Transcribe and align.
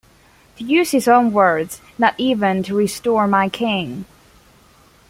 To 0.57 0.63
use 0.63 0.89
his 0.89 1.07
own 1.07 1.31
words, 1.31 1.79
not 1.99 2.15
even 2.17 2.63
to 2.63 2.73
restore 2.75 3.27
my 3.27 3.49
king. 3.49 4.05